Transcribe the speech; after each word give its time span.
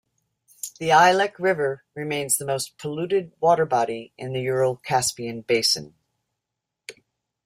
The 0.79 0.89
Ilek 0.89 1.33
River 1.37 1.83
remains 1.93 2.37
the 2.39 2.45
most 2.47 2.79
polluted 2.79 3.33
water 3.39 3.67
body 3.67 4.13
in 4.17 4.33
the 4.33 4.41
Ural-Caspian 4.41 5.41
basin. 5.41 5.93